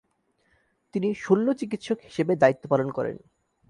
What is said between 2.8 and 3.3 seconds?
করেন।